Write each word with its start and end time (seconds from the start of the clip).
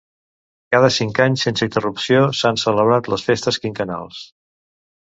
Cada 0.75 0.89
cinc 0.95 1.21
anys 1.25 1.45
sense 1.49 1.67
interrupció, 1.71 2.25
s'han 2.41 2.59
celebrat 2.65 3.13
les 3.17 3.31
festes 3.31 3.63
quinquennals. 3.67 4.27